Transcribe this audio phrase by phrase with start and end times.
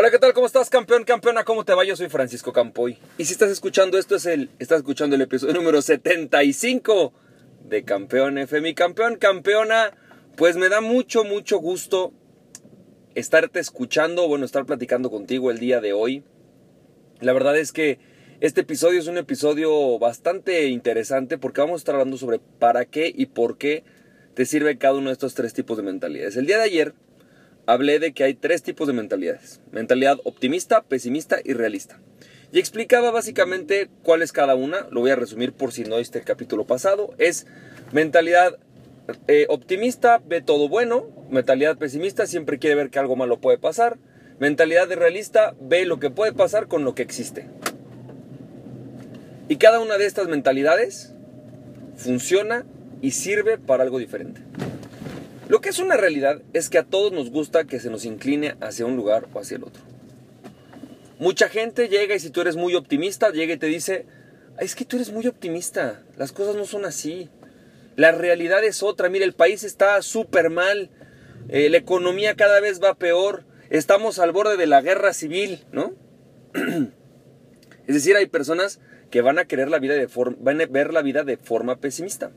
[0.00, 0.32] Hola, ¿qué tal?
[0.32, 1.42] ¿Cómo estás, campeón, campeona?
[1.42, 1.82] ¿Cómo te va?
[1.84, 2.98] Yo soy Francisco Campoy.
[3.18, 7.12] Y si estás escuchando esto, es el, estás escuchando el episodio número 75
[7.68, 8.76] de Campeón FM.
[8.76, 9.90] campeón, campeona,
[10.36, 12.12] pues me da mucho, mucho gusto
[13.16, 16.22] estarte escuchando, bueno, estar platicando contigo el día de hoy.
[17.18, 17.98] La verdad es que
[18.38, 23.12] este episodio es un episodio bastante interesante porque vamos a estar hablando sobre para qué
[23.12, 23.82] y por qué
[24.34, 26.36] te sirve cada uno de estos tres tipos de mentalidades.
[26.36, 26.94] El día de ayer
[27.68, 29.60] hablé de que hay tres tipos de mentalidades.
[29.72, 32.00] Mentalidad optimista, pesimista y realista.
[32.50, 34.86] Y explicaba básicamente cuál es cada una.
[34.90, 37.12] Lo voy a resumir por si no oíste el capítulo pasado.
[37.18, 37.46] Es
[37.92, 38.56] mentalidad
[39.26, 41.10] eh, optimista, ve todo bueno.
[41.30, 43.98] Mentalidad pesimista, siempre quiere ver que algo malo puede pasar.
[44.38, 47.48] Mentalidad de realista, ve lo que puede pasar con lo que existe.
[49.50, 51.12] Y cada una de estas mentalidades
[51.96, 52.64] funciona
[53.02, 54.40] y sirve para algo diferente.
[55.48, 58.56] Lo que es una realidad es que a todos nos gusta que se nos incline
[58.60, 59.82] hacia un lugar o hacia el otro.
[61.18, 64.04] Mucha gente llega y si tú eres muy optimista, llega y te dice,
[64.60, 67.30] es que tú eres muy optimista, las cosas no son así.
[67.96, 70.90] La realidad es otra, mira, el país está súper mal,
[71.48, 75.94] eh, la economía cada vez va peor, estamos al borde de la guerra civil, ¿no?
[77.86, 80.08] es decir, hay personas que van a querer la vida de
[80.40, 82.30] van a ver la vida de forma pesimista.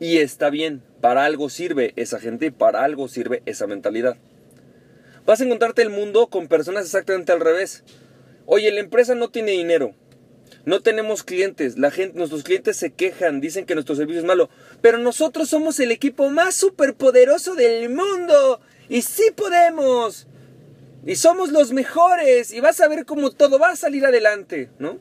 [0.00, 4.16] Y está bien, para algo sirve esa gente para algo sirve esa mentalidad.
[5.26, 7.84] Vas a encontrarte el mundo con personas exactamente al revés.
[8.46, 9.94] Oye, la empresa no tiene dinero.
[10.64, 14.50] No tenemos clientes, la gente, nuestros clientes se quejan, dicen que nuestro servicio es malo,
[14.82, 20.26] pero nosotros somos el equipo más superpoderoso del mundo y sí podemos.
[21.06, 24.98] Y somos los mejores y vas a ver cómo todo va a salir adelante, ¿no?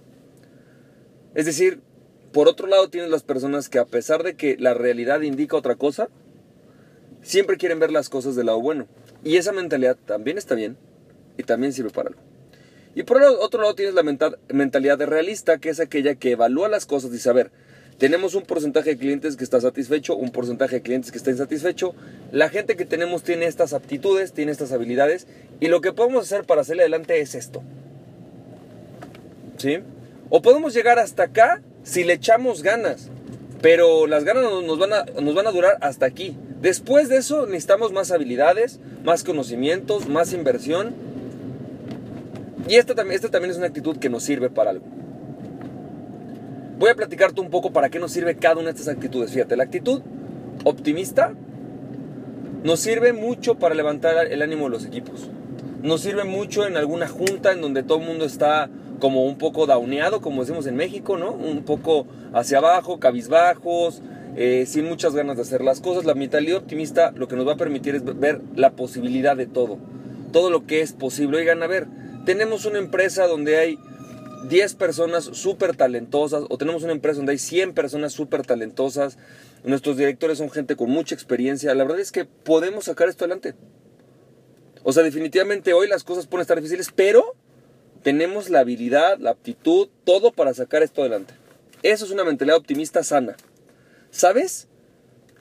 [1.36, 1.82] Es decir,
[2.31, 5.75] por otro lado tienes las personas que a pesar de que la realidad indica otra
[5.75, 6.09] cosa,
[7.22, 8.88] siempre quieren ver las cosas del lado bueno.
[9.23, 10.78] Y esa mentalidad también está bien
[11.38, 12.22] y también sirve para algo.
[12.95, 16.86] Y por otro lado tienes la mentalidad de realista, que es aquella que evalúa las
[16.86, 17.52] cosas y dice, a ver,
[17.98, 21.95] tenemos un porcentaje de clientes que está satisfecho, un porcentaje de clientes que está insatisfecho.
[22.32, 25.27] La gente que tenemos tiene estas aptitudes, tiene estas habilidades
[25.60, 27.64] y lo que podemos hacer para hacerle adelante es esto.
[29.58, 29.80] ¿Sí?
[30.30, 33.09] O podemos llegar hasta acá si le echamos ganas.
[33.61, 36.37] Pero las ganas nos van, a, nos van a durar hasta aquí.
[36.61, 40.93] Después de eso necesitamos más habilidades, más conocimientos, más inversión.
[42.67, 44.86] Y esta también, esta también es una actitud que nos sirve para algo.
[46.77, 49.31] Voy a platicarte un poco para qué nos sirve cada una de estas actitudes.
[49.31, 50.02] Fíjate, la actitud
[50.65, 51.33] optimista
[52.64, 55.31] nos sirve mucho para levantar el ánimo de los equipos.
[55.81, 58.69] Nos sirve mucho en alguna junta en donde todo el mundo está
[59.00, 61.32] como un poco dauneado, como decimos en México, ¿no?
[61.32, 64.02] Un poco hacia abajo, cabizbajos,
[64.36, 66.06] eh, sin muchas ganas de hacer las cosas.
[66.06, 69.78] La mentalidad optimista lo que nos va a permitir es ver la posibilidad de todo,
[70.32, 71.38] todo lo que es posible.
[71.38, 71.88] Oigan, a ver,
[72.26, 73.80] tenemos una empresa donde hay
[74.50, 79.18] 10 personas súper talentosas o tenemos una empresa donde hay 100 personas súper talentosas,
[79.64, 83.56] nuestros directores son gente con mucha experiencia, la verdad es que podemos sacar esto adelante.
[84.84, 87.36] O sea, definitivamente hoy las cosas pueden estar difíciles, pero
[88.08, 91.34] tenemos la habilidad, la aptitud, todo para sacar esto adelante.
[91.84, 93.36] Eso es una mentalidad optimista sana.
[94.12, 94.70] ¿Sabes?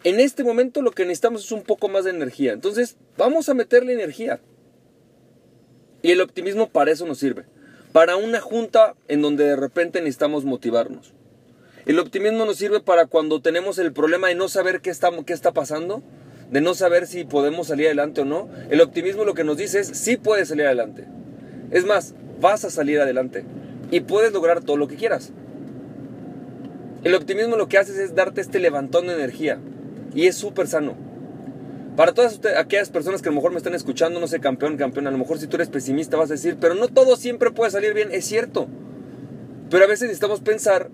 [0.03, 2.53] En este momento lo que necesitamos es un poco más de energía.
[2.53, 4.41] Entonces, vamos a meterle energía.
[6.03, 7.44] Y el optimismo para eso nos sirve.
[7.93, 11.15] Para una junta en donde de repente necesitamos motivarnos.
[11.84, 15.34] El optimismo nos sirve para cuando tenemos el problema de no saber qué está, qué
[15.34, 16.03] está pasando,
[16.50, 18.49] de no saber si podemos salir adelante o no.
[18.71, 21.06] El optimismo lo que nos dice es sí puedes salir adelante.
[21.71, 23.44] Es más, vas a salir adelante
[23.91, 25.32] y puedes lograr todo lo que quieras.
[27.04, 29.60] El optimismo lo que hace es darte este levantón de energía
[30.14, 30.94] y es súper sano.
[31.96, 35.06] Para todas aquellas personas que a lo mejor me están escuchando, no sé, campeón, campeón,
[35.06, 37.70] a lo mejor si tú eres pesimista vas a decir, pero no todo siempre puede
[37.70, 38.69] salir bien, es cierto.
[39.70, 40.91] Pero a veces necesitamos pensar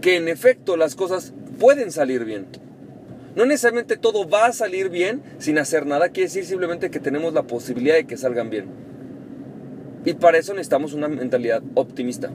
[0.00, 2.46] que en efecto las cosas pueden salir bien.
[3.34, 7.34] No necesariamente todo va a salir bien sin hacer nada, quiere decir simplemente que tenemos
[7.34, 8.66] la posibilidad de que salgan bien.
[10.06, 12.30] Y para eso necesitamos una mentalidad optimista.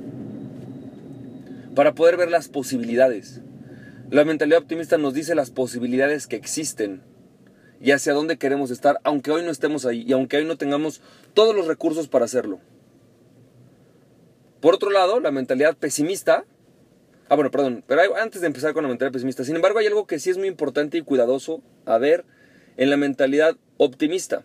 [1.74, 3.40] Para poder ver las posibilidades.
[4.10, 7.02] La mentalidad optimista nos dice las posibilidades que existen
[7.80, 11.02] y hacia dónde queremos estar, aunque hoy no estemos ahí y aunque hoy no tengamos
[11.34, 12.60] todos los recursos para hacerlo.
[14.60, 16.44] Por otro lado, la mentalidad pesimista,
[17.30, 20.08] ah bueno, perdón, pero antes de empezar con la mentalidad pesimista, sin embargo hay algo
[20.08, 22.26] que sí es muy importante y cuidadoso a ver
[22.76, 24.44] en la mentalidad optimista.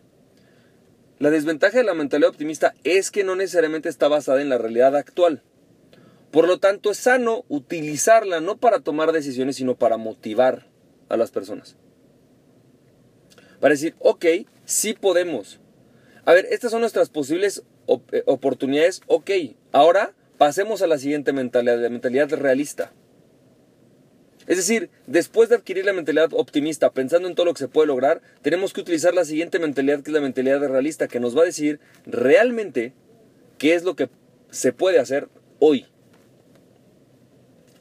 [1.18, 4.94] La desventaja de la mentalidad optimista es que no necesariamente está basada en la realidad
[4.96, 5.42] actual.
[6.30, 10.66] Por lo tanto, es sano utilizarla no para tomar decisiones, sino para motivar
[11.08, 11.76] a las personas.
[13.60, 14.26] Para decir, ok,
[14.66, 15.60] sí podemos.
[16.26, 17.62] A ver, estas son nuestras posibles
[18.12, 19.00] eh, oportunidades.
[19.06, 19.30] Ok,
[19.72, 22.92] ahora pasemos a la siguiente mentalidad, la mentalidad realista.
[24.46, 27.88] Es decir, después de adquirir la mentalidad optimista, pensando en todo lo que se puede
[27.88, 31.42] lograr, tenemos que utilizar la siguiente mentalidad, que es la mentalidad realista, que nos va
[31.42, 32.92] a decir realmente
[33.58, 34.08] qué es lo que
[34.50, 35.28] se puede hacer
[35.58, 35.86] hoy.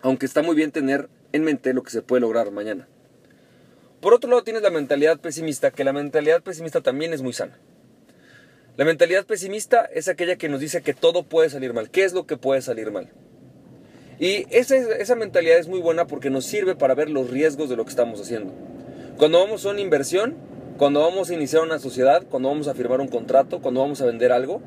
[0.01, 2.88] Aunque está muy bien tener en mente lo que se puede lograr mañana.
[4.01, 7.57] Por otro lado tienes la mentalidad pesimista, que la mentalidad pesimista también es muy sana.
[8.77, 11.89] La mentalidad pesimista es aquella que nos dice que todo puede salir mal.
[11.89, 13.09] ¿Qué es lo que puede salir mal?
[14.19, 17.75] Y esa, esa mentalidad es muy buena porque nos sirve para ver los riesgos de
[17.75, 18.53] lo que estamos haciendo.
[19.17, 20.35] Cuando vamos a una inversión,
[20.77, 24.06] cuando vamos a iniciar una sociedad, cuando vamos a firmar un contrato, cuando vamos a
[24.06, 24.62] vender algo,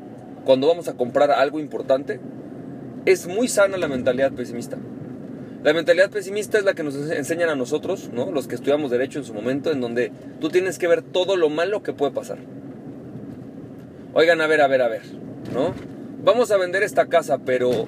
[0.44, 2.20] cuando vamos a comprar algo importante,
[3.04, 4.78] es muy sana la mentalidad pesimista.
[5.64, 8.30] La mentalidad pesimista es la que nos enseñan a nosotros, ¿no?
[8.30, 11.50] los que estudiamos derecho en su momento, en donde tú tienes que ver todo lo
[11.50, 12.38] malo que puede pasar.
[14.14, 15.02] Oigan, a ver, a ver, a ver,
[15.52, 15.74] ¿no?
[16.24, 17.86] Vamos a vender esta casa, pero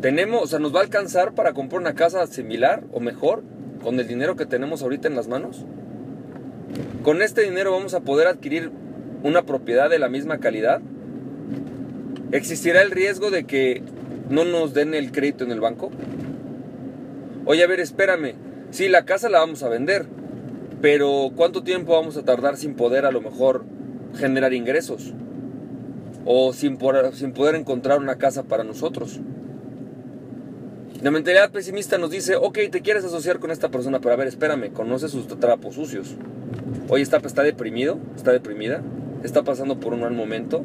[0.00, 3.42] tenemos, o sea, nos va a alcanzar para comprar una casa similar o mejor
[3.82, 5.64] con el dinero que tenemos ahorita en las manos.
[7.02, 8.70] Con este dinero vamos a poder adquirir
[9.22, 10.80] una propiedad de la misma calidad.
[12.30, 13.82] ¿Existirá el riesgo de que
[14.28, 15.90] no nos den el crédito en el banco?
[17.46, 18.34] Oye, a ver, espérame.
[18.70, 20.04] Sí, la casa la vamos a vender,
[20.82, 23.64] pero ¿cuánto tiempo vamos a tardar sin poder a lo mejor
[24.16, 25.14] generar ingresos?
[26.26, 26.78] O sin
[27.14, 29.20] sin poder encontrar una casa para nosotros.
[31.00, 34.26] La mentalidad pesimista nos dice, ok, te quieres asociar con esta persona, pero a ver,
[34.26, 36.16] espérame, conoce sus trapos sucios.
[36.88, 38.82] Oye, está, está deprimido, está deprimida,
[39.22, 40.64] está pasando por un mal momento.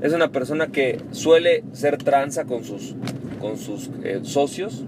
[0.00, 2.94] Es una persona que suele ser tranza con sus,
[3.38, 4.84] con sus eh, socios.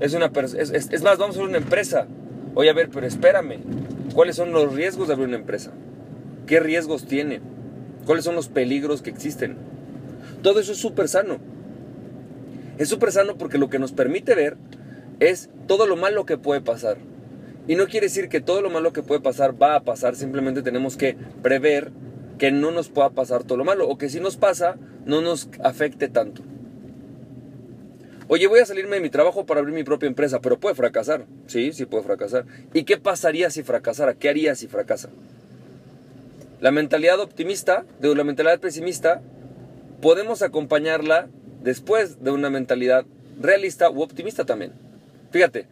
[0.00, 2.08] Es, una es, más, vamos a abrir una empresa.
[2.56, 3.60] Oye, a ver, pero espérame.
[4.12, 5.70] ¿Cuáles son los riesgos de abrir una empresa?
[6.48, 7.40] ¿Qué riesgos tiene?
[8.06, 9.56] ¿Cuáles son los peligros que existen?
[10.42, 11.53] Todo eso es súper sano.
[12.78, 14.56] Es súper sano porque lo que nos permite ver
[15.20, 16.96] es todo lo malo que puede pasar.
[17.66, 20.62] Y no quiere decir que todo lo malo que puede pasar va a pasar, simplemente
[20.62, 21.92] tenemos que prever
[22.38, 24.76] que no nos pueda pasar todo lo malo o que si nos pasa
[25.06, 26.42] no nos afecte tanto.
[28.26, 31.26] Oye, voy a salirme de mi trabajo para abrir mi propia empresa, pero puede fracasar.
[31.46, 32.46] Sí, sí puede fracasar.
[32.72, 34.14] ¿Y qué pasaría si fracasara?
[34.14, 35.10] ¿Qué haría si fracasa?
[36.60, 39.20] La mentalidad optimista, de la mentalidad pesimista,
[40.00, 41.28] podemos acompañarla
[41.64, 43.04] después de una mentalidad
[43.40, 44.72] realista u optimista también.
[45.32, 45.66] Fíjate,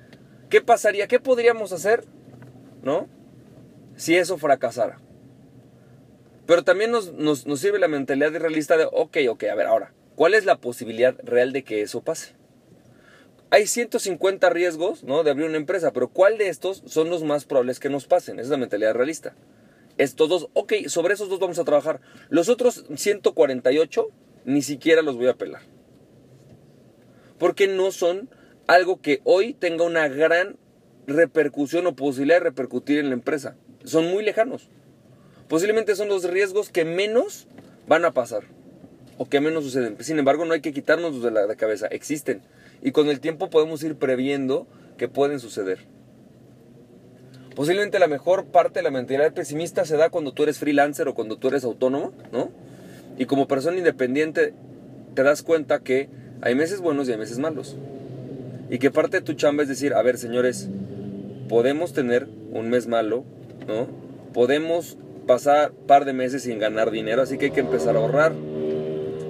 [0.48, 1.06] ¿qué pasaría?
[1.06, 2.04] ¿Qué podríamos hacer?
[2.82, 3.08] ¿No?
[3.96, 4.98] Si eso fracasara.
[6.46, 9.92] Pero también nos, nos, nos sirve la mentalidad realista de, ok, ok, a ver, ahora,
[10.16, 12.34] ¿cuál es la posibilidad real de que eso pase?
[13.50, 15.22] hay 150 riesgos ¿no?
[15.24, 18.36] de abrir una empresa, pero ¿cuál de estos son los más probables que nos pasen?
[18.38, 19.34] Esa es la mentalidad realista.
[19.98, 22.00] Estos dos, ok, sobre esos dos vamos a trabajar.
[22.30, 24.08] Los otros 148
[24.46, 25.60] ni siquiera los voy a pelar.
[27.42, 28.28] Porque no son
[28.68, 30.58] algo que hoy tenga una gran
[31.08, 33.56] repercusión o posibilidad de repercutir en la empresa.
[33.82, 34.68] Son muy lejanos.
[35.48, 37.48] Posiblemente son los riesgos que menos
[37.88, 38.44] van a pasar
[39.18, 39.96] o que menos suceden.
[40.04, 41.88] Sin embargo, no hay que quitarnos de la cabeza.
[41.88, 42.42] Existen
[42.80, 45.80] y con el tiempo podemos ir previendo que pueden suceder.
[47.56, 51.14] Posiblemente la mejor parte de la mentalidad pesimista se da cuando tú eres freelancer o
[51.14, 52.52] cuando tú eres autónomo, ¿no?
[53.18, 54.54] Y como persona independiente
[55.16, 57.76] te das cuenta que hay meses buenos y hay meses malos.
[58.68, 60.68] Y que parte de tu chamba es decir, a ver señores,
[61.48, 63.24] podemos tener un mes malo,
[63.66, 63.86] ¿no?
[64.34, 68.32] Podemos pasar par de meses sin ganar dinero, así que hay que empezar a ahorrar.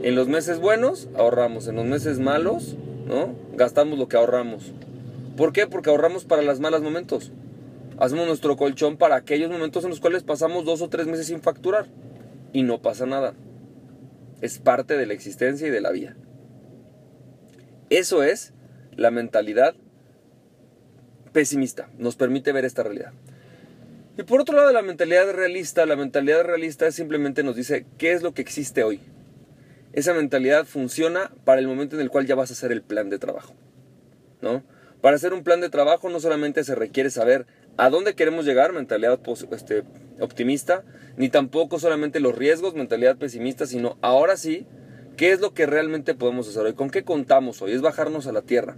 [0.02, 2.76] En los meses buenos ahorramos, en los meses malos
[3.06, 3.34] ¿no?
[3.54, 4.72] Gastamos lo que ahorramos.
[5.36, 5.66] ¿Por qué?
[5.66, 7.32] Porque ahorramos para los malos momentos.
[7.98, 11.40] Hacemos nuestro colchón para aquellos momentos en los cuales pasamos dos o tres meses sin
[11.40, 11.86] facturar
[12.52, 13.34] y no pasa nada.
[14.40, 16.16] Es parte de la existencia y de la vida.
[17.92, 18.54] Eso es
[18.96, 19.74] la mentalidad
[21.34, 21.90] pesimista.
[21.98, 23.12] Nos permite ver esta realidad.
[24.16, 28.22] Y por otro lado, la mentalidad realista, la mentalidad realista simplemente nos dice qué es
[28.22, 29.00] lo que existe hoy.
[29.92, 33.10] Esa mentalidad funciona para el momento en el cual ya vas a hacer el plan
[33.10, 33.52] de trabajo.
[34.40, 34.62] ¿no?
[35.02, 37.44] Para hacer un plan de trabajo no solamente se requiere saber
[37.76, 39.20] a dónde queremos llegar, mentalidad
[39.50, 39.82] este,
[40.18, 40.82] optimista,
[41.18, 44.66] ni tampoco solamente los riesgos, mentalidad pesimista, sino ahora sí,
[45.16, 48.32] qué es lo que realmente podemos hacer hoy, con qué contamos hoy, es bajarnos a
[48.32, 48.76] la tierra.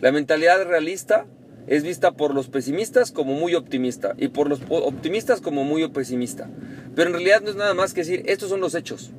[0.00, 1.26] La mentalidad realista
[1.66, 6.48] es vista por los pesimistas como muy optimista y por los optimistas como muy pesimista.
[6.94, 9.10] Pero en realidad no es nada más que decir, estos son los hechos.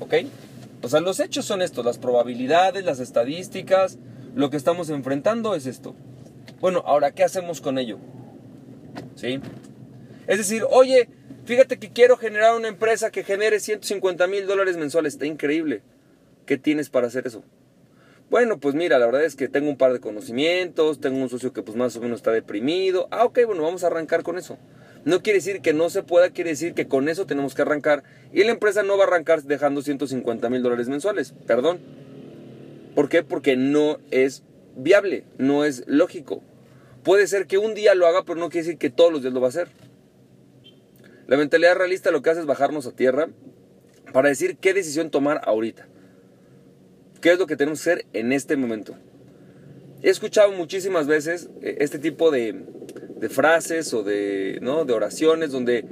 [0.00, 0.14] ¿Ok?
[0.82, 3.98] O sea, los hechos son estos, las probabilidades, las estadísticas,
[4.34, 5.94] lo que estamos enfrentando es esto.
[6.60, 7.98] Bueno, ahora, ¿qué hacemos con ello?
[9.14, 9.40] ¿Sí?
[10.26, 11.08] Es decir, oye,
[11.46, 15.14] fíjate que quiero generar una empresa que genere 150 mil dólares mensuales.
[15.14, 15.82] Está increíble.
[16.44, 17.42] ¿Qué tienes para hacer eso?
[18.28, 21.52] Bueno, pues mira, la verdad es que tengo un par de conocimientos, tengo un socio
[21.52, 23.06] que pues más o menos está deprimido.
[23.12, 24.58] Ah, ok, bueno, vamos a arrancar con eso.
[25.04, 28.02] No quiere decir que no se pueda, quiere decir que con eso tenemos que arrancar.
[28.32, 31.34] Y la empresa no va a arrancar dejando 150 mil dólares mensuales.
[31.46, 31.78] Perdón.
[32.96, 33.22] ¿Por qué?
[33.22, 34.42] Porque no es
[34.74, 36.42] viable, no es lógico.
[37.04, 39.32] Puede ser que un día lo haga, pero no quiere decir que todos los días
[39.32, 39.68] lo va a hacer.
[41.26, 43.28] La mentalidad realista lo que hace es bajarnos a tierra
[44.12, 45.88] para decir qué decisión tomar ahorita.
[47.20, 48.94] ¿Qué es lo que tenemos que hacer en este momento?
[50.02, 52.62] He escuchado muchísimas veces eh, este tipo de,
[53.30, 54.60] frases o de,
[54.94, 55.84] oraciones donde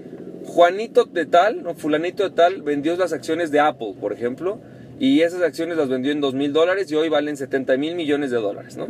[0.44, 1.74] Juanito de tal, ¿no?
[1.74, 4.60] fulanito de tal, vendió las acciones de Apple, por ejemplo,
[5.00, 8.30] y esas acciones las vendió en 2 mil dólares y hoy valen 70 mil millones
[8.30, 8.88] de dólares, ¿no?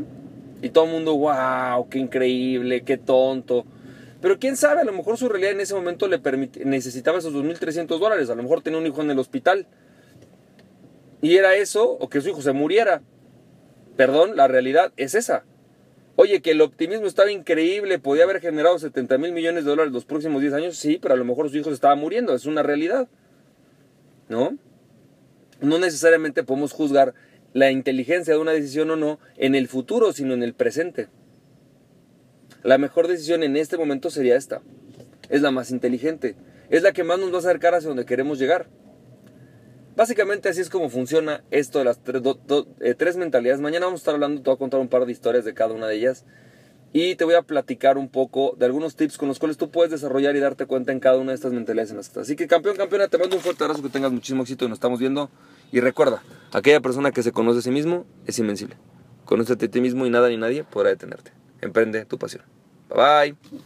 [0.60, 3.64] Y todo el mundo, wow, qué increíble, qué tonto.
[4.24, 6.18] Pero quién sabe, a lo mejor su realidad en ese momento le
[6.64, 9.66] necesitaba esos 2.300 dólares, a lo mejor tenía un hijo en el hospital.
[11.20, 13.02] Y era eso, o que su hijo se muriera.
[13.98, 15.44] Perdón, la realidad es esa.
[16.16, 20.06] Oye, que el optimismo estaba increíble, podía haber generado 70 mil millones de dólares los
[20.06, 22.62] próximos 10 años, sí, pero a lo mejor su hijo se estaba muriendo, es una
[22.62, 23.08] realidad.
[24.30, 24.56] ¿No?
[25.60, 27.12] No necesariamente podemos juzgar
[27.52, 31.08] la inteligencia de una decisión o no en el futuro, sino en el presente.
[32.64, 34.62] La mejor decisión en este momento sería esta.
[35.28, 36.34] Es la más inteligente.
[36.70, 38.70] Es la que más nos va a acercar hacia donde queremos llegar.
[39.96, 42.00] Básicamente así es como funciona esto de las
[42.80, 43.60] eh, tres, mentalidades.
[43.60, 45.74] Mañana vamos a estar hablando, te voy a contar un par de historias de cada
[45.74, 46.24] una de ellas.
[46.94, 49.90] Y te voy a platicar un poco de algunos tips con los cuales tú puedes
[49.90, 52.22] desarrollar y darte cuenta en cada una de estas mentalidades en las que estás.
[52.22, 54.76] Así que campeón, campeona, te mando un fuerte abrazo, que tengas muchísimo éxito y nos
[54.76, 55.28] estamos viendo.
[55.70, 58.76] Y recuerda, aquella persona que se conoce a sí mismo es invencible.
[59.26, 61.43] Conócete a ti mismo y nada ni nadie podrá detenerte.
[61.60, 62.42] Emprende tu pasión.
[62.88, 63.64] Bye bye.